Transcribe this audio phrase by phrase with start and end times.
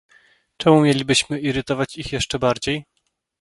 [0.57, 2.83] Czemu mielibyśmy irytować ich jeszcze bardziej?